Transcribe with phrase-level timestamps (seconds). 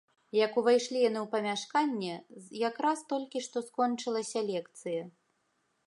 [0.45, 2.15] Як увайшлі яны ў памяшканне,
[2.69, 5.03] якраз толькі што скончылася лекцыя.